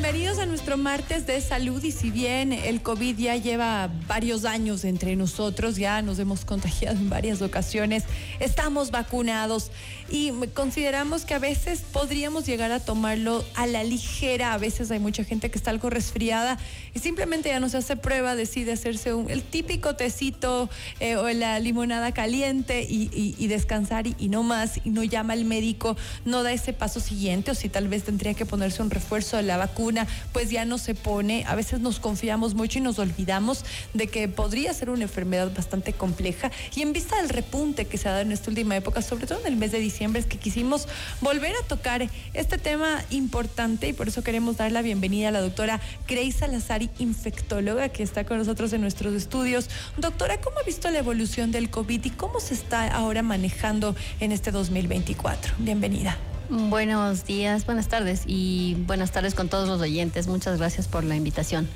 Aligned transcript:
Bienvenidos 0.00 0.38
a 0.38 0.46
nuestro 0.46 0.76
martes 0.76 1.26
de 1.26 1.40
salud 1.40 1.82
y 1.82 1.90
si 1.90 2.12
bien 2.12 2.52
el 2.52 2.82
COVID 2.82 3.18
ya 3.18 3.34
lleva 3.34 3.90
varios 4.06 4.44
años 4.44 4.84
entre 4.84 5.16
nosotros, 5.16 5.74
ya 5.74 6.02
nos 6.02 6.20
hemos 6.20 6.44
contagiado 6.44 6.96
en 6.96 7.10
varias 7.10 7.42
ocasiones, 7.42 8.04
estamos 8.38 8.92
vacunados 8.92 9.72
y 10.08 10.30
consideramos 10.54 11.24
que 11.24 11.34
a 11.34 11.40
veces 11.40 11.80
podríamos 11.80 12.46
llegar 12.46 12.70
a 12.70 12.78
tomarlo 12.78 13.44
a 13.56 13.66
la 13.66 13.82
ligera, 13.82 14.54
a 14.54 14.58
veces 14.58 14.92
hay 14.92 15.00
mucha 15.00 15.24
gente 15.24 15.50
que 15.50 15.58
está 15.58 15.72
algo 15.72 15.90
resfriada 15.90 16.58
y 16.94 17.00
simplemente 17.00 17.48
ya 17.48 17.58
no 17.58 17.68
se 17.68 17.78
hace 17.78 17.96
prueba, 17.96 18.36
decide 18.36 18.74
hacerse 18.74 19.10
el 19.10 19.42
típico 19.42 19.96
tecito 19.96 20.70
eh, 21.00 21.16
o 21.16 21.28
la 21.30 21.58
limonada 21.58 22.12
caliente 22.12 22.86
y, 22.88 23.48
descansar 23.48 24.06
y, 24.06 24.14
y 24.16 24.28
no 24.28 24.44
más 24.44 24.78
y 24.84 24.90
no 24.90 25.02
llama 25.02 25.32
al 25.32 25.44
médico, 25.44 25.96
no 26.24 26.44
da 26.44 26.52
ese 26.52 26.72
paso 26.72 27.00
siguiente 27.00 27.50
o 27.50 27.54
si 27.56 27.68
tal 27.68 27.88
vez 27.88 28.04
tendría 28.04 28.34
que 28.34 28.46
ponerse 28.46 28.80
un 28.80 28.90
refuerzo 28.90 29.38
de 29.38 29.42
la 29.42 29.56
vacuna, 29.56 29.87
pues 30.32 30.50
ya 30.50 30.64
no 30.64 30.78
se 30.78 30.94
pone. 30.94 31.44
A 31.46 31.54
veces 31.54 31.80
nos 31.80 32.00
confiamos 32.00 32.54
mucho 32.54 32.78
y 32.78 32.82
nos 32.82 32.98
olvidamos 32.98 33.64
de 33.94 34.06
que 34.06 34.28
podría 34.28 34.72
ser 34.74 34.90
una 34.90 35.04
enfermedad 35.04 35.52
bastante 35.54 35.92
compleja. 35.92 36.50
Y 36.74 36.82
en 36.82 36.92
vista 36.92 37.16
del 37.16 37.28
repunte 37.28 37.86
que 37.86 37.98
se 37.98 38.08
ha 38.08 38.12
dado 38.12 38.22
en 38.22 38.32
esta 38.32 38.50
última 38.50 38.76
época, 38.76 39.02
sobre 39.02 39.26
todo 39.26 39.40
en 39.40 39.46
el 39.46 39.56
mes 39.56 39.72
de 39.72 39.78
diciembre, 39.78 40.20
es 40.20 40.26
que 40.26 40.38
quisimos 40.38 40.88
volver 41.20 41.54
a 41.62 41.66
tocar 41.66 42.08
este 42.34 42.58
tema 42.58 43.02
importante 43.10 43.88
y 43.88 43.92
por 43.92 44.08
eso 44.08 44.22
queremos 44.22 44.56
dar 44.56 44.72
la 44.72 44.82
bienvenida 44.82 45.28
a 45.28 45.32
la 45.32 45.40
doctora 45.40 45.80
Grace 46.06 46.32
Salazari, 46.32 46.90
infectóloga, 46.98 47.88
que 47.88 48.02
está 48.02 48.24
con 48.24 48.38
nosotros 48.38 48.72
en 48.72 48.80
nuestros 48.80 49.14
estudios. 49.14 49.68
Doctora, 49.96 50.40
¿cómo 50.40 50.58
ha 50.58 50.62
visto 50.62 50.90
la 50.90 50.98
evolución 50.98 51.50
del 51.52 51.70
COVID 51.70 52.04
y 52.04 52.10
cómo 52.10 52.40
se 52.40 52.54
está 52.54 52.88
ahora 52.88 53.22
manejando 53.22 53.96
en 54.20 54.32
este 54.32 54.50
2024? 54.50 55.54
Bienvenida. 55.58 56.16
Buenos 56.50 57.26
días, 57.26 57.66
buenas 57.66 57.88
tardes 57.88 58.22
y 58.26 58.74
buenas 58.86 59.12
tardes 59.12 59.34
con 59.34 59.50
todos 59.50 59.68
los 59.68 59.82
oyentes. 59.82 60.28
Muchas 60.28 60.58
gracias 60.58 60.88
por 60.88 61.04
la 61.04 61.14
invitación. 61.14 61.68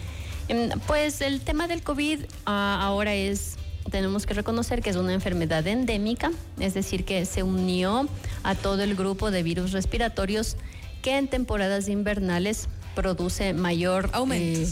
Em, 0.49 0.71
pues 0.87 1.21
el 1.21 1.43
tema 1.43 1.69
del 1.69 1.83
COVID 1.83 2.21
ah, 2.47 2.79
ahora 2.81 3.15
es, 3.15 3.57
tenemos 3.91 4.25
que 4.25 4.33
reconocer 4.33 4.81
que 4.81 4.89
es 4.89 4.97
una 4.97 5.13
enfermedad 5.13 5.67
endémica, 5.67 6.33
es 6.59 6.73
decir, 6.73 7.05
que 7.05 7.27
se 7.27 7.43
unió 7.43 8.09
a 8.45 8.55
todo 8.55 8.83
el 8.83 8.95
grupo 8.95 9.31
de 9.31 9.43
virus 9.43 9.73
respiratorios 9.73 10.57
que 11.03 11.19
en 11.19 11.29
temporadas 11.29 11.89
invernales 11.89 12.71
produce 12.95 13.53
mayor 13.53 14.11
eh, 14.33 14.67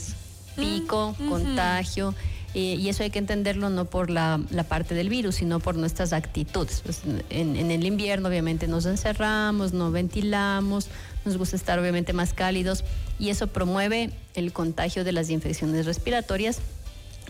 pico, 0.56 1.14
mm, 1.19 1.28
contagio 1.28 2.14
y 2.52 2.88
eso 2.88 3.04
hay 3.04 3.10
que 3.10 3.20
entenderlo 3.20 3.70
no 3.70 3.84
por 3.84 4.10
la, 4.10 4.40
parte 4.68 4.94
del 4.94 5.08
virus, 5.08 5.36
sino 5.36 5.60
por 5.60 5.76
nuestras 5.76 6.12
actitudes. 6.12 6.80
Pues, 6.84 7.02
en, 7.30 7.70
el 7.70 7.86
invierno 7.86 8.28
obviamente 8.28 8.66
nos 8.66 8.86
encerramos, 8.86 9.72
no 9.72 9.92
ventilamos, 9.92 10.88
nos 11.24 11.36
gusta 11.36 11.54
estar 11.54 11.78
obviamente 11.78 12.12
más 12.12 12.34
cálidos 12.34 12.84
y 13.20 13.30
eso 13.30 13.46
promueve 13.46 14.10
el 14.34 14.52
contagio 14.52 15.04
de 15.04 15.12
las 15.12 15.30
infecciones 15.30 15.86
respiratorias 15.86 16.58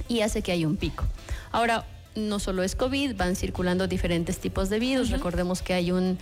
y 0.08 0.20
hace 0.20 0.41
que 0.41 0.52
haya 0.52 0.66
un 0.66 0.76
pico. 0.76 1.04
Ahora, 1.52 1.84
no 2.16 2.38
solo 2.38 2.62
es 2.62 2.74
COVID, 2.74 3.14
van 3.14 3.36
circulando 3.36 3.86
diferentes 3.86 4.38
tipos 4.38 4.70
de 4.70 4.78
virus. 4.78 5.10
Recordemos 5.10 5.60
que 5.60 5.74
hay 5.74 5.92
un, 5.92 6.18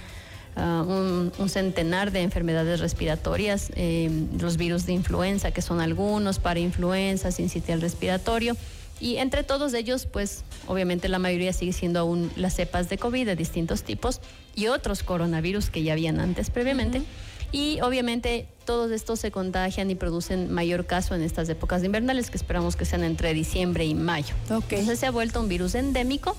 ah, 0.56 0.84
un, 0.86 1.48
centenar 1.48 2.10
de 2.10 2.22
enfermedades 2.22 2.80
respiratorias, 2.80 3.70
eh, 3.76 4.10
los 4.41 4.56
virus 4.56 4.86
de 4.86 4.92
influenza, 4.92 5.52
que 5.52 5.62
son 5.62 5.80
algunos, 5.80 6.41
para 6.41 6.58
influenza, 6.58 7.30
sincitial 7.30 7.80
respiratorio. 7.80 8.56
Y 9.00 9.16
entre 9.16 9.44
todos 9.44 9.74
ellos, 9.74 10.06
pues 10.06 10.44
obviamente 10.66 11.08
la 11.08 11.18
mayoría 11.18 11.52
sigue 11.52 11.72
siendo 11.72 12.00
aún 12.00 12.30
las 12.36 12.54
cepas 12.54 12.88
de 12.88 12.98
COVID 12.98 13.27
de 13.27 13.36
distintos 13.36 13.82
tipos 13.82 14.20
y 14.56 14.66
otros 14.68 15.02
coronavirus 15.02 15.70
que 15.70 15.82
ya 15.82 15.92
habían 15.92 16.20
antes 16.20 16.50
previamente. 16.50 17.02
Y 17.50 17.80
obviamente 17.80 18.46
todos 18.66 18.91
estos 18.91 19.20
se 19.20 19.30
contagian 19.30 19.91
y 19.91 19.94
producen 19.94 20.52
mayor 20.52 20.84
caso 20.84 21.14
en 21.14 21.22
estas 21.22 21.48
épocas 21.48 21.82
invernales 21.82 22.30
que 22.30 22.36
esperamos 22.36 22.76
que 22.76 22.84
sean 22.84 23.04
entre 23.04 23.32
diciembre 23.32 23.86
y 23.86 23.94
mayo. 23.94 24.34
Entonces 24.50 24.98
se 24.98 25.06
ha 25.06 25.10
vuelto 25.10 25.41
un 25.41 25.48
virus 25.48 25.75
endémico 25.75 26.37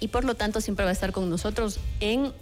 y 0.00 0.08
por 0.08 0.24
lo 0.24 0.34
tanto 0.34 0.60
siempre 0.60 0.84
va 0.84 0.90
a 0.90 0.92
estar 0.92 1.12
con 1.12 1.30
nosotros 1.30 1.78
en 2.00 2.32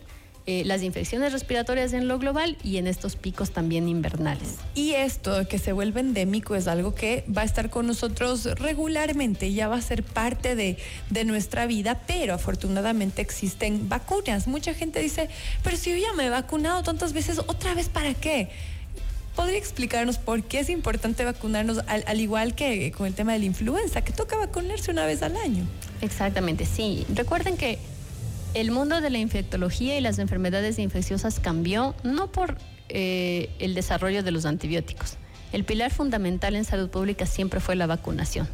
eh, 0.47 0.63
las 0.67 0.83
infecciones 0.83 1.33
respiratorias 1.33 1.95
en 1.95 2.07
lo 2.07 2.19
global 2.19 2.59
y 2.63 2.77
en 2.77 2.87
estos 2.87 3.17
picos 3.17 3.51
también 3.51 3.89
invernales. 3.89 4.57
Y 4.75 4.93
esto 4.93 5.49
que 5.49 5.59
se 5.59 5.73
vuelve 5.73 6.01
endémico 6.01 6.55
es 6.55 6.69
algo 6.69 6.95
que 6.95 7.25
va 7.35 7.43
a 7.43 7.45
estar 7.47 7.71
con 7.71 7.87
nosotros 7.87 8.45
regularmente, 8.57 9.55
ya 9.55 9.69
va 9.69 9.77
a 9.77 9.81
ser 9.81 10.03
parte 10.03 10.55
de, 10.55 10.77
de 11.09 11.25
nuestra 11.25 11.65
vida, 11.65 12.03
pero 12.07 12.35
afortunadamente 12.35 13.23
existen 13.23 13.89
vacunas. 13.89 14.47
Mucha 14.47 14.75
gente 14.75 15.01
dice, 15.01 15.31
pero 15.63 15.79
si 15.79 15.93
yo 15.93 15.97
ya 15.97 16.13
me 16.13 16.27
he 16.27 16.31
vacunado 16.31 16.83
tantas 16.83 17.15
veces, 17.15 17.39
¿otra 17.39 17.75
vez 17.75 17.89
para 17.89 18.13
qué? 18.13 18.51
¿Podría 19.35 19.57
explicarnos 19.57 20.19
por 20.19 20.43
qué 20.43 20.61
es 20.61 20.69
importante 20.69 21.25
vacunarnos, 21.25 21.79
al, 21.87 22.05
al, 22.07 22.21
igual 22.21 22.55
que 22.55 22.93
con 22.93 23.07
el 23.07 23.15
tema 23.15 23.33
de 23.33 23.39
la 23.39 23.47
influenza, 23.47 24.03
que 24.03 24.13
toca 24.13 24.37
vacunarse 24.37 24.91
una 24.91 25.07
vez 25.07 25.23
al 25.23 25.39
año? 25.39 25.65
Exactamente, 26.03 26.67
sí. 26.67 27.07
Recuerden 27.15 27.57
que 27.57 27.79
el 28.55 28.71
mundo 28.71 29.01
de 29.01 29.11
la 29.11 29.19
infectología 29.19 29.99
y 29.99 30.01
las 30.01 30.19
enfermedades 30.19 30.79
infecciosas 30.79 31.41
cambió 31.41 31.95
no 32.03 32.31
por 32.31 32.57
eh, 32.89 33.51
el 33.59 33.75
desarrollo 33.75 34.23
de 34.23 34.31
los 34.31 34.47
antibióticos. 34.47 35.17
El 35.53 35.65
pilar 35.65 35.93
fundamental 35.93 36.57
en 36.57 36.65
salud 36.65 36.89
pública 36.89 37.27
siempre 37.27 37.61
fue 37.61 37.77
la 37.77 37.87
vacunación. 37.87 38.49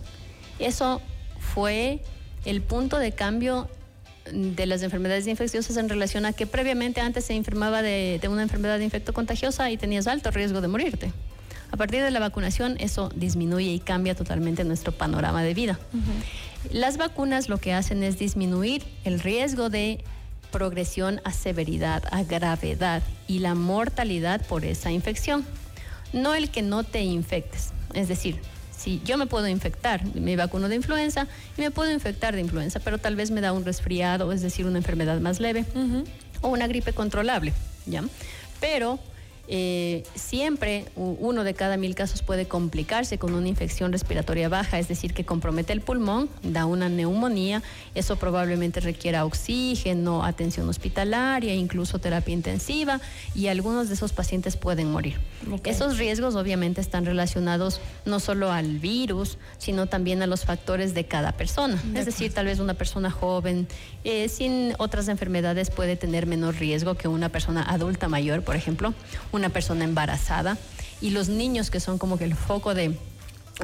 Eso 0.58 1.00
fue 1.38 2.02
el 2.44 2.62
punto 2.62 2.98
de 2.98 3.12
cambio 3.12 3.68
de 4.32 4.66
las 4.66 4.82
enfermedades 4.82 5.26
infecciosas 5.26 5.76
en 5.76 5.88
relación 5.88 6.26
a 6.26 6.32
que 6.32 6.46
previamente 6.46 7.00
antes 7.00 7.24
se 7.24 7.34
enfermaba 7.34 7.82
de, 7.82 8.20
una 8.28 8.42
enfermedad 8.42 8.78
de 8.78 8.84
infecto 8.84 9.12
contagiosa 9.12 9.70
y 9.70 9.76
tenías 9.76 10.06
alto 10.06 10.30
riesgo 10.30 10.60
de 10.60 10.68
morirte. 10.68 11.12
A 11.72 11.76
partir 11.76 12.02
de 12.02 12.10
la 12.10 12.20
vacunación 12.20 12.76
eso 12.80 13.10
disminuye 13.14 13.70
y 13.70 13.78
cambia 13.78 14.14
totalmente 14.14 14.64
nuestro 14.64 14.92
panorama 14.92 15.42
de 15.42 15.54
vida. 15.54 15.78
Las 16.70 16.98
vacunas 16.98 17.48
lo 17.48 17.58
que 17.58 17.72
hacen 17.72 18.02
es 18.02 18.18
disminuir 18.18 18.84
el 19.04 19.20
riesgo 19.20 19.70
de 19.70 20.04
progresión 20.50 21.20
a 21.24 21.32
severidad, 21.32 22.02
a 22.10 22.22
gravedad 22.24 23.02
y 23.26 23.38
la 23.38 23.54
mortalidad 23.54 24.44
por 24.46 24.64
esa 24.64 24.90
infección. 24.90 25.44
No 26.12 26.34
el 26.34 26.50
que 26.50 26.62
no 26.62 26.84
te 26.84 27.02
infectes. 27.02 27.70
Es 27.94 28.08
decir, 28.08 28.40
si 28.76 29.00
yo 29.04 29.16
me 29.16 29.26
puedo 29.26 29.48
infectar, 29.48 30.04
me 30.14 30.36
vacuno 30.36 30.68
de 30.68 30.76
influenza 30.76 31.26
y 31.56 31.62
me 31.62 31.70
puedo 31.70 31.92
infectar 31.92 32.34
de 32.34 32.40
influenza, 32.40 32.80
pero 32.80 32.98
tal 32.98 33.16
vez 33.16 33.30
me 33.30 33.40
da 33.40 33.52
un 33.52 33.64
resfriado, 33.64 34.32
es 34.32 34.42
decir, 34.42 34.66
una 34.66 34.78
enfermedad 34.78 35.20
más 35.20 35.40
leve 35.40 35.64
o 36.40 36.48
una 36.48 36.66
gripe 36.66 36.92
controlable, 36.92 37.52
¿ya? 37.86 38.04
Pero 38.60 38.98
eh, 39.52 40.04
siempre 40.14 40.84
uno 40.94 41.42
de 41.42 41.54
cada 41.54 41.76
mil 41.76 41.96
casos 41.96 42.22
puede 42.22 42.46
complicarse 42.46 43.18
con 43.18 43.34
una 43.34 43.48
infección 43.48 43.90
respiratoria 43.90 44.48
baja, 44.48 44.78
es 44.78 44.86
decir, 44.86 45.12
que 45.12 45.24
compromete 45.24 45.72
el 45.72 45.80
pulmón, 45.80 46.28
da 46.42 46.66
una 46.66 46.88
neumonía, 46.88 47.60
eso 47.96 48.14
probablemente 48.14 48.78
requiera 48.78 49.24
oxígeno, 49.24 50.24
atención 50.24 50.68
hospitalaria, 50.68 51.52
incluso 51.54 51.98
terapia 51.98 52.32
intensiva 52.32 53.00
y 53.34 53.48
algunos 53.48 53.88
de 53.88 53.94
esos 53.94 54.12
pacientes 54.12 54.56
pueden 54.56 54.92
morir. 54.92 55.18
Esos 55.64 55.98
riesgos 55.98 56.36
obviamente 56.36 56.80
están 56.80 57.04
relacionados 57.04 57.80
no 58.04 58.20
solo 58.20 58.52
al 58.52 58.78
virus, 58.78 59.36
sino 59.58 59.86
también 59.86 60.22
a 60.22 60.28
los 60.28 60.44
factores 60.44 60.94
de 60.94 61.06
cada 61.06 61.32
persona. 61.32 61.82
Es 61.94 62.06
decir, 62.06 62.32
tal 62.32 62.46
vez 62.46 62.60
una 62.60 62.74
persona 62.74 63.10
joven 63.10 63.66
eh, 64.04 64.28
sin 64.28 64.74
otras 64.78 65.08
enfermedades 65.08 65.70
puede 65.70 65.96
tener 65.96 66.26
menor 66.26 66.54
riesgo 66.56 66.94
que 66.94 67.08
una 67.08 67.30
persona 67.30 67.62
adulta 67.62 68.08
mayor, 68.08 68.42
por 68.42 68.54
ejemplo 68.54 68.94
una 69.39 69.39
persona 69.48 69.84
embarazada 69.84 70.58
y 71.00 71.10
los 71.10 71.28
niños 71.28 71.70
que 71.70 71.80
son 71.80 71.98
como 71.98 72.18
que 72.18 72.24
el 72.24 72.34
foco 72.34 72.74
de, 72.74 72.96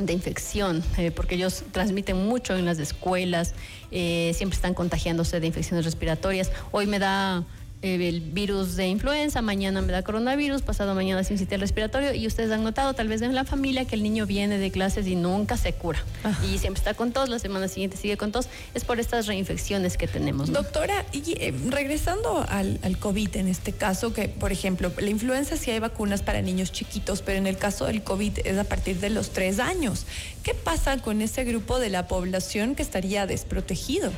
infección, 0.08 0.82
eh, 0.98 1.10
porque 1.10 1.36
ellos 1.36 1.64
transmiten 1.72 2.16
mucho 2.26 2.56
en 2.56 2.64
las 2.64 2.78
escuelas, 2.78 3.54
eh, 3.90 4.32
siempre 4.34 4.56
están 4.56 4.74
contagiándose 4.74 5.40
de 5.40 5.46
infecciones 5.46 5.84
respiratorias. 5.84 6.50
Hoy 6.72 6.86
me 6.86 6.98
da 6.98 7.44
el 7.82 8.20
virus 8.20 8.76
de 8.76 8.88
influenza, 8.88 9.42
mañana 9.42 9.82
me 9.82 9.92
da 9.92 10.02
coronavirus, 10.02 10.62
pasado 10.62 10.94
mañana 10.94 11.24
sincitial 11.24 11.60
respiratorio 11.60 12.14
y 12.14 12.26
ustedes 12.26 12.50
han 12.50 12.64
notado 12.64 12.94
tal 12.94 13.08
vez 13.08 13.22
en 13.22 13.34
la 13.34 13.44
familia 13.44 13.84
que 13.84 13.94
el 13.94 14.02
niño 14.02 14.26
viene 14.26 14.58
de 14.58 14.70
clases 14.70 15.06
y 15.06 15.14
nunca 15.14 15.56
se 15.56 15.72
cura 15.72 16.02
y 16.44 16.58
siempre 16.58 16.78
está 16.80 16.94
con 16.94 17.12
tos, 17.12 17.28
la 17.28 17.38
semana 17.38 17.68
siguiente 17.68 17.96
sigue 17.96 18.16
con 18.16 18.32
tos, 18.32 18.48
es 18.74 18.84
por 18.84 18.98
estas 18.98 19.26
reinfecciones 19.26 19.96
que 19.96 20.08
tenemos. 20.08 20.52
Doctora, 20.52 21.04
y 21.12 21.32
eh, 21.38 21.54
regresando 21.68 22.44
al, 22.48 22.78
al, 22.82 22.98
COVID 22.98 23.36
en 23.36 23.48
este 23.48 23.72
caso, 23.72 24.12
que 24.12 24.28
por 24.28 24.52
ejemplo, 24.52 24.92
la 24.98 25.10
influenza 25.10 25.56
sí 25.56 25.70
hay 25.70 25.78
vacunas 25.78 26.22
para 26.22 26.42
niños 26.42 26.72
chiquitos, 26.72 27.22
pero 27.22 27.38
en 27.38 27.46
el 27.46 27.58
caso 27.58 27.86
del 27.86 28.02
COVID 28.02 28.38
es 28.44 28.58
a 28.58 28.64
partir 28.64 28.98
de 29.00 29.10
los 29.10 29.30
tres 29.30 29.58
años. 29.58 30.06
¿Qué 30.42 30.54
pasa 30.54 30.98
con 30.98 31.20
ese 31.20 31.44
grupo 31.44 31.78
de 31.78 31.90
la 31.90 32.08
población 32.08 32.74
que 32.74 32.82
estaría 32.82 33.26
desprotegido? 33.26 34.12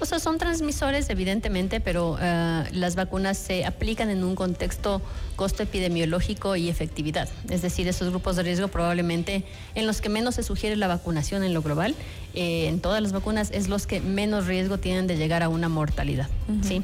O 0.00 0.06
sea, 0.06 0.18
son 0.18 0.38
transmisores, 0.38 1.08
evidentemente, 1.08 1.80
pero 1.80 2.18
eh, 2.20 2.64
las 2.72 2.96
vacunas 2.96 3.38
se 3.38 3.64
aplican 3.64 4.10
en 4.10 4.24
un 4.24 4.34
contexto 4.34 5.00
costo 5.36 5.62
epidemiológico 5.62 6.56
y 6.56 6.68
efectividad. 6.68 7.28
Es 7.48 7.62
decir, 7.62 7.88
esos 7.88 8.10
grupos 8.10 8.36
de 8.36 8.42
riesgo 8.42 8.68
probablemente 8.68 9.44
en 9.74 9.86
los 9.86 10.00
que 10.00 10.08
menos 10.08 10.34
se 10.34 10.42
sugiere 10.42 10.76
la 10.76 10.88
vacunación 10.88 11.44
en 11.44 11.54
lo 11.54 11.62
global, 11.62 11.94
eh, 12.34 12.68
en 12.68 12.80
todas 12.80 13.00
las 13.02 13.12
vacunas, 13.12 13.50
es 13.52 13.68
los 13.68 13.86
que 13.86 14.00
menos 14.00 14.46
riesgo 14.46 14.78
tienen 14.78 15.06
de 15.06 15.16
llegar 15.16 15.42
a 15.42 15.48
una 15.48 15.68
mortalidad. 15.68 16.28
¿sí? 16.62 16.82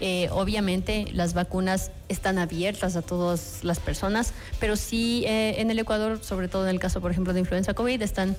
Eh, 0.00 0.28
obviamente 0.30 1.06
las 1.12 1.32
vacunas 1.32 1.90
están 2.08 2.38
abiertas 2.38 2.96
a 2.96 3.02
todas 3.02 3.60
las 3.62 3.80
personas, 3.80 4.34
pero 4.60 4.76
sí 4.76 5.24
eh, 5.26 5.56
en 5.58 5.70
el 5.70 5.78
Ecuador, 5.78 6.18
sobre 6.22 6.48
todo 6.48 6.64
en 6.64 6.70
el 6.70 6.80
caso, 6.80 7.00
por 7.00 7.10
ejemplo, 7.10 7.32
de 7.32 7.40
influenza 7.40 7.72
COVID, 7.72 8.02
están 8.02 8.36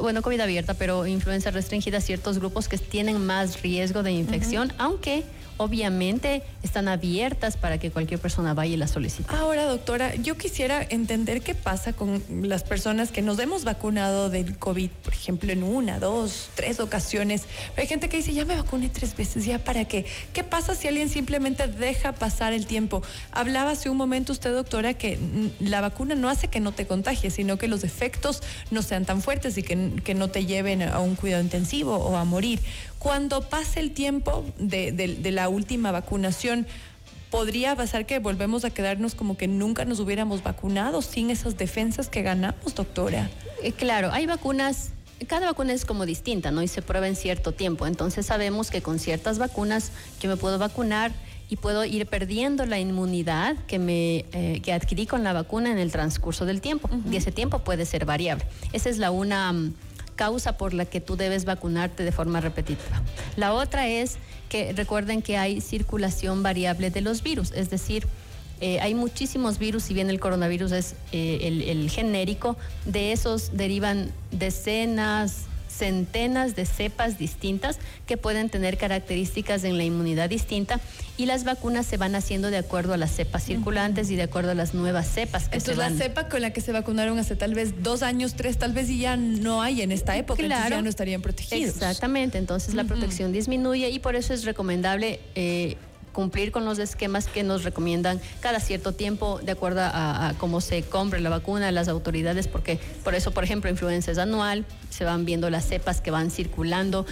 bueno, 0.00 0.22
COVID 0.22 0.40
abierta, 0.40 0.74
pero 0.74 1.06
influenza 1.06 1.50
restringida 1.50 1.98
a 1.98 2.00
ciertos 2.00 2.38
grupos 2.38 2.68
que 2.68 2.78
tienen 2.78 3.24
más 3.24 3.62
riesgo 3.62 4.02
de 4.02 4.12
infección, 4.12 4.72
aunque 4.78 5.24
obviamente 5.56 6.42
están 6.62 6.88
abiertas 6.88 7.56
para 7.56 7.78
que 7.78 7.90
cualquier 7.90 8.20
persona 8.20 8.54
vaya 8.54 8.74
y 8.74 8.76
la 8.76 8.88
solicite. 8.88 9.34
Ahora, 9.34 9.64
doctora, 9.64 10.14
yo 10.16 10.36
quisiera 10.36 10.82
entender 10.82 11.42
qué 11.42 11.54
pasa 11.54 11.92
con 11.92 12.22
las 12.42 12.62
personas 12.62 13.10
que 13.10 13.22
nos 13.22 13.38
hemos 13.38 13.64
vacunado 13.64 14.30
del 14.30 14.56
COVID, 14.58 14.90
por 14.90 15.12
ejemplo, 15.12 15.52
en 15.52 15.62
una, 15.62 15.98
dos, 15.98 16.48
tres 16.54 16.80
ocasiones. 16.80 17.42
hay 17.76 17.86
gente 17.86 18.08
que 18.08 18.18
dice, 18.18 18.32
ya 18.32 18.44
me 18.44 18.56
vacuné 18.56 18.88
tres 18.88 19.16
veces, 19.16 19.44
¿ya 19.44 19.58
para 19.58 19.84
qué? 19.84 20.06
¿Qué 20.32 20.44
pasa 20.44 20.74
si 20.74 20.88
alguien 20.88 21.08
simplemente 21.08 21.66
deja 21.66 22.12
pasar 22.12 22.52
el 22.52 22.66
tiempo? 22.66 23.02
Hablaba 23.32 23.72
hace 23.72 23.90
un 23.90 23.96
momento 23.96 24.32
usted, 24.32 24.52
doctora, 24.52 24.94
que 24.94 25.18
la 25.60 25.80
vacuna 25.80 26.14
no 26.14 26.28
hace 26.28 26.48
que 26.48 26.60
no 26.60 26.72
te 26.72 26.86
contagies, 26.86 27.34
sino 27.34 27.58
que 27.58 27.68
los 27.68 27.84
efectos 27.84 28.42
no 28.70 28.82
sean 28.82 29.04
tan 29.04 29.22
fuertes 29.22 29.56
y 29.58 29.62
que 29.62 30.14
no 30.14 30.28
te 30.28 30.46
lleven 30.46 30.82
a 30.82 30.98
un 31.00 31.14
cuidado 31.14 31.42
intensivo 31.42 31.96
o 31.96 32.16
a 32.16 32.24
morir. 32.24 32.60
Cuando 33.04 33.42
pase 33.42 33.80
el 33.80 33.90
tiempo 33.90 34.46
de, 34.58 35.30
la 35.30 35.50
última 35.50 35.92
vacunación, 35.92 36.66
podría 37.28 37.76
pasar 37.76 38.06
que 38.06 38.18
volvemos 38.18 38.64
a 38.64 38.70
quedarnos 38.70 39.14
como 39.14 39.36
que 39.36 39.46
nunca 39.46 39.84
nos 39.84 40.00
hubiéramos 40.00 40.42
vacunado 40.42 41.02
sin 41.02 41.28
esas 41.28 41.58
defensas 41.58 42.08
que 42.08 42.22
ganamos, 42.22 42.74
doctora. 42.74 43.28
Eh, 43.62 43.72
claro, 43.72 44.08
hay 44.10 44.24
vacunas 44.24 44.92
cada 45.28 45.46
vacuna 45.48 45.74
es 45.74 45.84
como 45.84 46.06
distinta, 46.06 46.50
¿no? 46.50 46.62
Y 46.62 46.68
se 46.68 46.80
prueba 46.80 47.06
en 47.06 47.14
cierto 47.14 47.52
tiempo. 47.52 47.86
Entonces 47.86 48.24
sabemos 48.24 48.70
que 48.70 48.80
con 48.80 48.98
ciertas 48.98 49.38
vacunas 49.38 49.92
yo 50.22 50.30
me 50.30 50.38
puedo 50.38 50.58
vacunar 50.58 51.12
y 51.50 51.56
puedo 51.56 51.84
ir 51.84 52.06
perdiendo 52.06 52.64
la 52.64 52.78
inmunidad 52.78 53.54
que 53.66 53.78
me 53.78 54.24
eh, 54.32 54.62
que 54.62 54.72
adquirí 54.72 55.06
con 55.06 55.22
la 55.24 55.34
vacuna 55.34 55.70
en 55.70 55.78
el 55.78 55.92
transcurso 55.92 56.46
del 56.46 56.62
tiempo. 56.62 56.88
Y 57.12 57.16
ese 57.16 57.32
tiempo 57.32 57.58
puede 57.58 57.84
ser 57.84 58.06
variable. 58.06 58.46
Esa 58.72 58.88
es 58.88 58.96
la 58.96 59.10
una 59.10 59.52
mm, 59.52 59.74
causa 60.16 60.56
por 60.56 60.74
la 60.74 60.84
que 60.84 61.00
tú 61.00 61.16
debes 61.16 61.44
vacunarte 61.44 62.04
de 62.04 62.12
forma 62.12 62.40
repetitiva. 62.40 63.02
La 63.36 63.52
otra 63.52 63.88
es 63.88 64.16
que 64.48 64.72
recuerden 64.72 65.22
que 65.22 65.36
hay 65.36 65.60
circulación 65.60 66.42
variable 66.42 66.90
de 66.90 67.00
los 67.00 67.22
virus, 67.22 67.52
es 67.52 67.70
decir, 67.70 68.06
eh, 68.60 68.78
hay 68.80 68.94
muchísimos 68.94 69.58
virus, 69.58 69.82
si 69.82 69.94
bien 69.94 70.10
el 70.10 70.20
coronavirus 70.20 70.72
es 70.72 70.94
eh, 71.12 71.64
el 71.66 71.90
genérico, 71.90 72.56
de 72.84 73.12
esos 73.12 73.56
derivan 73.56 74.12
decenas, 74.30 75.46
centenas 75.74 76.54
de 76.54 76.66
cepas 76.66 77.18
distintas 77.18 77.78
que 78.06 78.16
pueden 78.16 78.48
tener 78.48 78.78
características 78.78 79.64
en 79.64 79.76
la 79.76 79.84
inmunidad 79.84 80.28
distinta 80.28 80.80
y 81.16 81.26
las 81.26 81.44
vacunas 81.44 81.86
se 81.86 81.96
van 81.96 82.14
haciendo 82.14 82.50
de 82.50 82.58
acuerdo 82.58 82.94
a 82.94 82.96
las 82.96 83.12
cepas 83.12 83.44
circulantes 83.44 84.10
y 84.10 84.16
de 84.16 84.22
acuerdo 84.22 84.52
a 84.52 84.54
las 84.54 84.74
nuevas 84.74 85.08
cepas 85.08 85.48
que 85.48 85.60
se 85.60 85.74
van. 85.74 85.96
la 85.96 86.04
cepa 86.04 86.28
con 86.28 86.42
la 86.42 86.50
que 86.50 86.60
se 86.60 86.72
vacunaron 86.72 87.18
hace 87.18 87.36
tal 87.36 87.54
vez 87.54 87.82
dos 87.82 88.02
años, 88.02 88.34
tres, 88.34 88.58
tal 88.58 88.72
vez 88.72 88.88
y 88.90 88.98
ya 88.98 89.16
no 89.16 89.62
hay 89.62 89.82
en 89.82 89.92
esta 89.92 90.16
época, 90.16 90.42
claro, 90.42 90.76
ya 90.76 90.82
no 90.82 90.88
estarían 90.88 91.22
protegidos. 91.22 91.74
Exactamente, 91.74 92.38
entonces 92.38 92.74
la 92.74 92.84
protección 92.84 93.32
disminuye 93.32 93.90
y 93.90 93.98
por 93.98 94.16
eso 94.16 94.34
es 94.34 94.44
recomendable 94.44 95.20
eh, 95.34 95.76
cumplir 96.14 96.50
con 96.50 96.64
los 96.64 96.78
esquemas 96.78 97.26
que 97.26 97.42
nos 97.42 97.64
recomiendan 97.64 98.18
cada 98.40 98.60
cierto 98.60 98.92
tiempo 98.92 99.40
de 99.42 99.52
acuerdo 99.52 99.82
a, 99.84 100.32
cómo 100.38 100.62
se 100.62 100.82
compre 100.82 101.20
la 101.20 101.28
vacuna, 101.28 101.70
las 101.72 101.88
autoridades, 101.88 102.48
porque 102.48 102.78
por 103.02 103.14
eso, 103.14 103.32
por 103.32 103.44
ejemplo, 103.44 103.68
influenza 103.68 104.10
es 104.10 104.18
anual, 104.18 104.64
se 104.88 105.04
van 105.04 105.26
viendo 105.26 105.50
las 105.50 105.66
cepas 105.66 106.00
que 106.00 106.10
van 106.10 106.30
circulando 106.30 107.04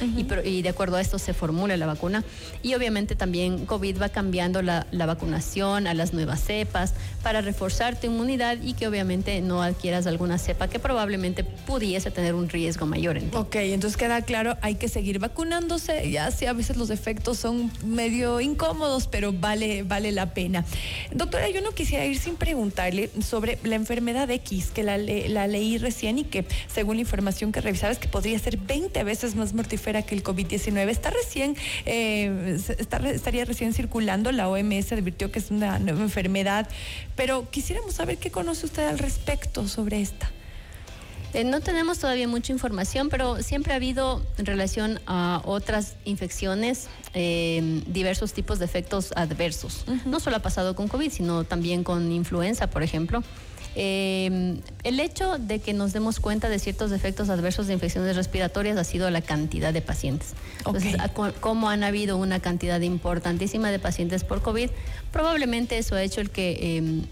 y, 0.44 0.62
de 0.62 0.68
acuerdo 0.68 0.96
a 0.96 1.00
esto 1.00 1.18
se 1.18 1.34
formula 1.34 1.76
la 1.76 1.86
vacuna. 1.86 2.24
Y 2.62 2.74
obviamente 2.74 3.16
también 3.16 3.66
COVID 3.66 4.00
va 4.00 4.08
cambiando 4.08 4.62
la, 4.62 4.86
vacunación 4.92 5.88
a 5.88 5.94
las 5.94 6.14
nuevas 6.14 6.40
cepas 6.40 6.94
para 7.24 7.40
reforzar 7.40 7.98
tu 7.98 8.06
inmunidad 8.06 8.58
y 8.62 8.74
que 8.74 8.86
obviamente 8.86 9.40
no 9.40 9.62
adquieras 9.62 10.06
alguna 10.06 10.38
cepa 10.38 10.68
que 10.68 10.78
probablemente 10.78 11.42
pudiese 11.42 12.12
tener 12.12 12.34
un 12.34 12.48
riesgo 12.48 12.86
mayor 12.86 13.18
en 13.18 13.30
ti. 13.30 13.36
Ok, 13.36 13.56
entonces 13.56 13.96
queda 13.96 14.22
claro, 14.22 14.56
hay 14.62 14.76
que 14.76 14.88
seguir 14.88 15.18
vacunándose, 15.18 16.08
ya 16.08 16.30
si 16.30 16.46
a 16.46 16.52
veces 16.52 16.76
los 16.76 16.90
efectos 16.90 17.38
son 17.38 17.72
medio 17.84 18.40
incómodos 18.40 18.91
pero 19.10 19.32
vale, 19.32 19.82
vale 19.82 20.12
la 20.12 20.34
pena. 20.34 20.64
Doctora, 21.12 21.48
yo 21.48 21.60
no 21.60 21.72
quisiera 21.72 22.04
ir 22.04 22.18
sin 22.18 22.36
preguntarle 22.36 23.10
sobre 23.22 23.58
la 23.64 23.76
enfermedad 23.76 24.30
X, 24.30 24.70
que 24.74 24.82
la, 24.82 24.98
leí 24.98 25.78
recién 25.78 26.18
y 26.18 26.24
que 26.24 26.44
según 26.72 26.96
la 26.96 27.02
información 27.02 27.52
que 27.52 27.60
revisaba 27.60 27.92
es 27.92 27.98
que 27.98 28.08
podría 28.08 28.38
ser 28.38 28.56
20 28.58 29.02
veces 29.04 29.34
más 29.34 29.54
mortífera 29.54 30.02
que 30.02 30.14
el 30.14 30.22
COVID-19. 30.22 30.88
Está 30.88 31.10
recién, 31.10 31.56
eh, 31.86 32.58
estaría 33.10 33.44
recién 33.44 33.72
circulando, 33.72 34.32
la 34.32 34.48
OMS 34.48 34.92
advirtió 34.92 35.32
que 35.32 35.38
es 35.38 35.50
una 35.50 35.78
nueva 35.78 36.02
enfermedad, 36.02 36.68
pero 37.16 37.50
quisiéramos 37.50 37.94
saber 37.94 38.18
qué 38.18 38.30
conoce 38.30 38.66
usted 38.66 38.86
al 38.86 38.98
respecto 38.98 39.66
sobre 39.68 40.00
esta. 40.00 40.30
Eh, 41.34 41.44
no 41.44 41.60
tenemos 41.60 41.98
todavía 41.98 42.28
mucha 42.28 42.52
información, 42.52 43.08
pero 43.08 43.42
siempre 43.42 43.72
ha 43.72 43.76
habido 43.76 44.22
en 44.36 44.46
relación 44.46 45.00
a 45.06 45.40
otras 45.44 45.94
infecciones 46.04 46.88
eh, 47.14 47.82
diversos 47.86 48.32
tipos 48.32 48.58
de 48.58 48.66
efectos 48.66 49.12
adversos. 49.16 49.84
No 50.04 50.20
solo 50.20 50.36
ha 50.36 50.40
pasado 50.40 50.76
con 50.76 50.88
COVID, 50.88 51.10
sino 51.10 51.44
también 51.44 51.84
con 51.84 52.12
influenza, 52.12 52.68
por 52.68 52.82
ejemplo. 52.82 53.22
Eh, 53.74 54.60
el 54.82 55.00
hecho 55.00 55.38
de 55.38 55.58
que 55.60 55.72
nos 55.72 55.94
demos 55.94 56.20
cuenta 56.20 56.50
de 56.50 56.58
ciertos 56.58 56.92
efectos 56.92 57.30
adversos 57.30 57.66
de 57.66 57.72
infecciones 57.72 58.16
respiratorias 58.16 58.76
ha 58.76 58.84
sido 58.84 59.08
la 59.08 59.22
cantidad 59.22 59.72
de 59.72 59.80
pacientes. 59.80 60.34
Entonces, 60.58 60.96
como 61.40 61.70
han 61.70 61.82
habido 61.82 62.18
una 62.18 62.40
cantidad 62.40 62.80
importantísima 62.82 63.70
de 63.70 63.78
pacientes 63.78 64.24
por 64.24 64.42
COVID, 64.42 64.68
probablemente 65.10 65.78
eso 65.78 65.94
ha 65.94 66.02
hecho 66.02 66.20
el 66.20 66.28
que 66.28 67.06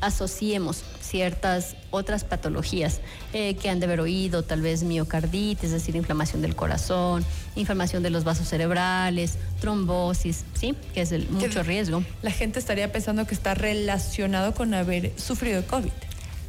asociemos 0.00 0.82
ciertas 1.00 1.76
otras 1.90 2.24
patologías 2.24 3.00
eh, 3.32 3.54
que 3.56 3.70
han 3.70 3.80
de 3.80 3.86
haber 3.86 4.00
oído, 4.00 4.42
tal 4.42 4.60
vez 4.60 4.82
miocarditis, 4.82 5.64
es 5.64 5.72
decir, 5.72 5.96
inflamación 5.96 6.42
del 6.42 6.54
corazón, 6.54 7.24
inflamación 7.56 8.02
de 8.02 8.10
los 8.10 8.24
vasos 8.24 8.48
cerebrales, 8.48 9.38
trombosis, 9.60 10.44
¿sí? 10.54 10.74
Que 10.94 11.02
es 11.02 11.12
el 11.12 11.28
mucho 11.28 11.62
riesgo. 11.62 12.04
La 12.22 12.30
gente 12.30 12.58
estaría 12.58 12.92
pensando 12.92 13.26
que 13.26 13.34
está 13.34 13.54
relacionado 13.54 14.54
con 14.54 14.74
haber 14.74 15.12
sufrido 15.18 15.66
COVID. 15.66 15.92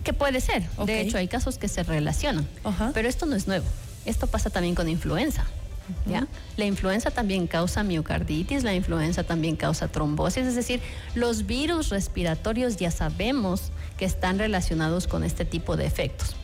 Que 0.04 0.14
puede 0.14 0.42
ser. 0.42 0.64
De 0.86 1.02
hecho, 1.02 1.18
hay 1.18 1.28
casos 1.28 1.58
que 1.58 1.68
se 1.68 1.84
relacionan. 1.84 2.48
Pero 2.94 3.08
esto 3.08 3.26
no 3.26 3.36
es 3.36 3.48
nuevo. 3.48 3.66
Esto 4.06 4.28
pasa 4.28 4.50
también 4.50 4.76
con 4.76 4.88
influenza. 4.90 5.46
La 6.58 6.66
influenza 6.66 7.12
también 7.12 7.48
causa 7.48 7.84
miocarditis, 7.84 8.64
la 8.64 8.74
influenza 8.74 9.24
también 9.24 9.56
causa 9.56 9.88
trombosis, 9.88 10.46
es 10.46 10.56
decir, 10.56 10.82
los 11.16 11.46
virus 11.46 11.90
respiratorios 11.90 12.78
ya 12.78 12.92
sabemos 12.92 13.72
que 13.98 14.06
están 14.06 14.40
relacionados 14.40 15.08
con 15.08 15.24
este 15.24 15.46
tipo 15.46 15.78
de 15.78 15.86
efectos. 15.86 16.36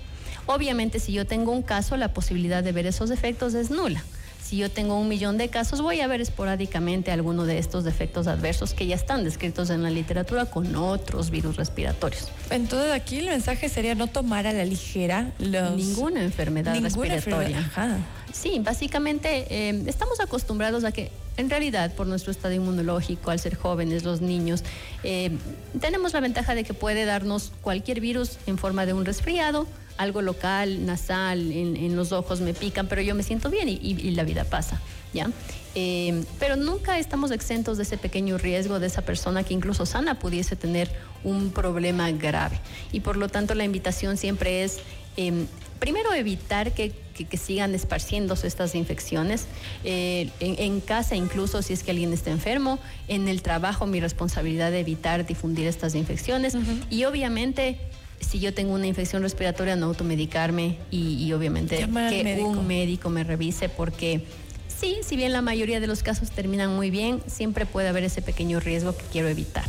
Obviamente, 0.46 1.00
si 1.00 1.12
yo 1.14 1.26
tengo 1.26 1.52
un 1.52 1.64
caso, 1.64 1.98
la 1.98 2.14
posibilidad 2.14 2.64
de 2.64 2.72
ver 2.72 2.86
esos 2.86 3.10
efectos 3.10 3.54
es 3.54 3.72
nula. 3.72 4.04
Si 4.46 4.58
yo 4.58 4.70
tengo 4.70 5.00
un 5.00 5.08
millón 5.08 5.40
de 5.40 5.50
casos, 5.50 5.82
voy 5.82 6.02
a 6.02 6.08
ver 6.08 6.22
esporádicamente 6.22 7.12
alguno 7.12 7.46
de 7.46 7.58
estos 7.58 7.84
defectos 7.84 8.28
adversos 8.28 8.76
que 8.76 8.86
ya 8.86 8.94
están 8.94 9.24
descritos 9.24 9.72
en 9.72 9.82
la 9.82 9.90
literatura 9.90 10.46
con 10.46 10.76
otros 10.76 11.32
virus 11.32 11.56
respiratorios. 11.56 12.30
Entonces 12.52 12.92
aquí 12.92 13.18
el 13.18 13.26
mensaje 13.26 13.70
sería 13.70 13.96
no 13.96 14.06
tomar 14.06 14.46
a 14.46 14.54
la 14.54 14.64
ligera 14.64 15.32
ninguna 15.40 16.22
enfermedad 16.22 16.80
respiratoria. 16.80 17.58
Ajá. 17.58 17.98
Sí, 18.36 18.60
básicamente 18.60 19.48
eh, 19.50 19.84
estamos 19.86 20.20
acostumbrados 20.20 20.84
a 20.84 20.92
que 20.92 21.10
en 21.38 21.50
realidad 21.50 21.94
por 21.94 22.06
nuestro 22.06 22.32
estado 22.32 22.54
inmunológico, 22.54 23.32
al 23.32 23.40
ser 23.40 23.56
jóvenes, 23.56 24.04
los 24.04 24.20
niños, 24.20 24.64
eh, 25.04 25.32
tenemos 25.80 26.14
la 26.14 26.20
ventaja 26.20 26.54
de 26.54 26.66
que 26.66 26.74
puede 26.74 27.06
darnos 27.06 27.54
cualquier 27.62 28.02
virus 28.02 28.38
en 28.46 28.58
forma 28.58 28.86
de 28.86 28.92
un 28.92 29.06
resfriado, 29.06 29.68
algo 29.98 30.22
local, 30.22 30.86
nasal, 30.86 31.50
en, 31.54 31.96
los 31.96 32.12
ojos 32.12 32.42
me 32.42 32.54
pican, 32.54 32.88
pero 32.88 33.02
yo 33.02 33.16
me 33.16 33.24
siento 33.24 33.50
bien 33.50 33.70
y, 33.70 34.12
la 34.12 34.24
vida 34.24 34.44
pasa, 34.44 34.82
¿ya? 35.14 35.30
Eh, 35.74 36.26
pero 36.38 36.58
nunca 36.58 37.00
estamos 37.00 37.32
exentos 37.32 37.78
de 37.78 37.84
ese 37.84 37.98
pequeño 37.98 38.38
riesgo 38.38 38.80
de 38.80 38.88
esa 38.88 39.04
persona 39.04 39.44
que 39.44 39.54
incluso 39.54 39.86
sana 39.86 40.20
pudiese 40.20 40.58
tener 40.58 40.92
un 41.24 41.52
problema 41.52 42.12
grave. 42.12 42.60
Y 42.92 43.00
por 43.00 43.16
lo 43.16 43.30
tanto 43.30 43.56
la 43.56 43.64
invitación 43.64 44.18
siempre 44.18 44.64
es 44.64 44.80
em, 45.18 45.48
primero 45.80 46.14
evitar 46.14 46.74
que, 46.74 46.94
sigan 47.38 47.74
esparciéndose 47.74 48.46
estas 48.46 48.76
infecciones, 48.76 49.46
eh, 49.86 50.30
en, 50.42 50.82
casa 50.82 51.16
incluso 51.16 51.62
si 51.62 51.72
es 51.72 51.82
que 51.82 51.92
alguien 51.92 52.12
está 52.12 52.30
enfermo, 52.30 52.78
en 53.08 53.30
el 53.30 53.42
trabajo 53.42 53.86
mi 53.86 54.02
responsabilidad 54.02 54.70
de 54.72 54.82
evitar 54.82 55.26
difundir 55.26 55.66
estas 55.68 55.96
infecciones. 55.96 56.58
Y 56.90 57.06
obviamente 57.06 57.78
si 58.20 58.40
yo 58.40 58.54
tengo 58.54 58.74
una 58.74 58.88
infección 58.88 59.22
respiratoria 59.22 59.76
no 59.76 59.88
automedicarme 59.88 60.78
y, 60.92 61.32
obviamente 61.34 61.78
que 61.78 62.42
un 62.44 62.68
médico 62.68 63.10
me 63.10 63.24
revise 63.24 63.70
porque 63.70 64.26
sí, 64.68 64.98
si 65.04 65.16
bien 65.16 65.32
la 65.32 65.42
mayoría 65.42 65.80
de 65.80 65.88
los 65.88 66.04
casos 66.04 66.32
terminan 66.32 66.76
muy 66.76 66.90
bien, 66.90 67.22
siempre 67.28 67.66
puede 67.66 67.88
haber 67.88 68.04
ese 68.04 68.22
pequeño 68.22 68.60
riesgo 68.60 68.96
que 68.96 69.04
quiero 69.12 69.28
evitar. 69.28 69.66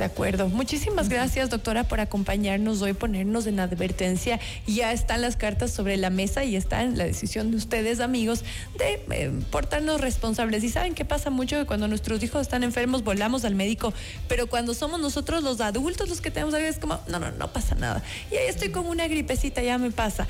De 0.00 0.06
acuerdo. 0.06 0.48
Muchísimas 0.48 1.10
gracias, 1.10 1.50
doctora, 1.50 1.84
por 1.84 2.00
acompañarnos 2.00 2.80
hoy, 2.80 2.94
ponernos 2.94 3.46
en 3.46 3.60
advertencia. 3.60 4.40
Ya 4.66 4.92
están 4.92 5.20
las 5.20 5.36
cartas 5.36 5.72
sobre 5.72 5.98
la 5.98 6.08
mesa 6.08 6.42
y 6.42 6.56
está 6.56 6.84
en 6.84 6.96
la 6.96 7.04
decisión 7.04 7.50
de 7.50 7.58
ustedes, 7.58 8.00
amigos, 8.00 8.42
de 8.78 9.04
eh, 9.10 9.30
portarnos 9.50 10.00
responsables. 10.00 10.64
Y 10.64 10.70
saben 10.70 10.94
qué 10.94 11.04
pasa 11.04 11.28
mucho 11.28 11.58
que 11.58 11.66
cuando 11.66 11.86
nuestros 11.86 12.22
hijos 12.22 12.40
están 12.40 12.64
enfermos 12.64 13.04
volamos 13.04 13.44
al 13.44 13.54
médico, 13.54 13.92
pero 14.26 14.46
cuando 14.46 14.72
somos 14.72 15.00
nosotros 15.00 15.42
los 15.42 15.60
adultos 15.60 16.08
los 16.08 16.22
que 16.22 16.30
tenemos 16.30 16.54
algo 16.54 16.66
es 16.66 16.78
como, 16.78 16.98
no, 17.06 17.18
no, 17.18 17.30
no 17.32 17.52
pasa 17.52 17.74
nada. 17.74 18.02
Y 18.32 18.36
ahí 18.36 18.48
estoy 18.48 18.70
con 18.70 18.86
una 18.86 19.06
gripecita, 19.06 19.60
ya 19.60 19.76
me 19.76 19.90
pasa 19.90 20.26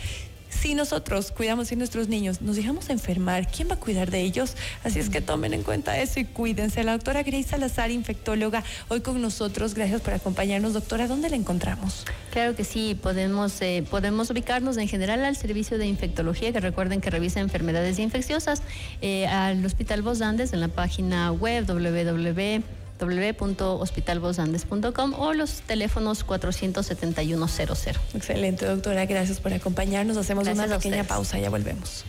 si 0.61 0.75
nosotros 0.75 1.31
cuidamos 1.31 1.73
a 1.73 1.75
nuestros 1.77 2.09
niños 2.09 2.43
nos 2.43 2.57
dejamos 2.57 2.91
enfermar, 2.91 3.51
¿quién 3.51 3.71
va 3.71 3.75
a 3.75 3.79
cuidar 3.79 4.11
de 4.11 4.21
ellos? 4.21 4.57
Así 4.85 4.99
es 4.99 5.09
que 5.09 5.23
tomen 5.23 5.55
en 5.55 5.63
cuenta 5.63 5.99
eso 5.99 6.21
y 6.21 6.27
cuídense. 6.27 6.85
La 6.85 6.93
doctora 6.93 7.23
Grace 7.23 7.45
Salazar, 7.49 7.91
infectóloga, 7.91 8.63
hoy 8.89 9.01
con 9.01 9.23
nosotros. 9.23 9.73
Gracias 9.73 10.03
por 10.03 10.13
acompañarnos, 10.13 10.75
doctora. 10.75 11.09
¿Dónde 11.09 11.31
la 11.31 11.37
encontramos? 11.37 12.05
Claro 12.31 12.55
que 12.55 12.65
sí, 12.65 12.95
podemos, 13.01 13.61
eh, 13.63 13.85
podemos 13.91 14.29
ubicarnos 14.29 14.77
en 14.77 14.87
general 14.87 15.25
al 15.25 15.35
servicio 15.35 15.79
de 15.79 15.87
infectología, 15.87 16.53
que 16.53 16.61
recuerden 16.61 17.01
que 17.01 17.09
revisa 17.09 17.41
enfermedades 17.41 17.99
infecciosas, 17.99 18.63
eh, 19.01 19.27
al 19.27 19.65
Hospital 19.65 20.03
Vos 20.03 20.21
en 20.21 20.61
la 20.61 20.69
página 20.69 21.33
web 21.33 21.65
www 21.67 22.80
www.hospitalvosandes.com 23.01 25.15
o 25.15 25.33
los 25.33 25.63
teléfonos 25.63 26.25
47100. 26.25 27.97
Excelente, 28.15 28.67
doctora. 28.67 29.07
Gracias 29.07 29.41
por 29.41 29.53
acompañarnos. 29.53 30.17
Hacemos 30.17 30.49
una 30.49 30.67
pequeña 30.67 31.05
pausa. 31.05 31.39
Ya 31.39 31.51
volvemos. 31.51 32.05